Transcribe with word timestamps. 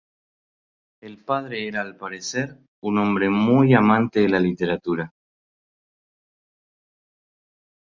El 1.03 1.23
padre 1.23 1.67
era 1.67 1.81
al 1.81 1.95
parecer 1.95 2.57
un 2.81 2.97
hombre 2.97 3.29
muy 3.29 3.75
amante 3.75 4.21
de 4.21 4.29
la 4.29 4.39
literatura. 4.39 5.13